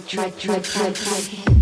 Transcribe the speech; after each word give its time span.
try, 0.00 0.30
try, 0.30 0.58
try, 0.58 0.92
try, 0.92 1.20
try. 1.20 1.55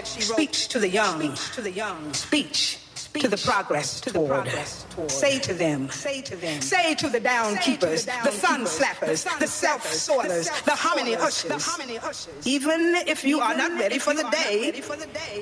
My 0.00 0.06
dream, 0.06 0.28
my 0.28 0.34
fantasy. 0.46 0.88
young, 0.88 1.34
to 1.52 1.60
the 1.60 1.70
young, 1.70 2.14
speech, 2.14 2.78
to 3.14 3.28
the 3.28 3.36
progress 3.36 4.00
to 4.00 4.10
the 4.10 4.26
progress 4.26 4.86
toward. 4.90 5.10
Say 5.10 5.38
to 5.40 5.52
them, 5.52 5.90
say 5.90 6.22
to 6.22 6.36
them, 6.36 6.60
say 6.62 6.94
to 6.94 7.08
the 7.08 7.20
down 7.20 7.56
keepers, 7.58 8.06
the 8.06 8.30
sun 8.30 8.64
slappers, 8.64 9.26
the 9.38 9.46
self 9.46 9.84
soilers, 9.84 10.48
the 10.64 10.76
hominy 10.76 11.16
ushers. 11.16 12.46
Even 12.46 12.94
if 13.06 13.24
you 13.24 13.40
are 13.40 13.54
not 13.54 13.72
ready 13.78 13.98
for 13.98 14.14
the 14.14 14.24
day, 14.30 14.72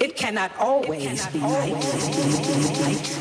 it 0.01 0.16
cannot 0.16 0.51
always 0.59 1.26
be 1.28 1.39
night. 1.39 3.18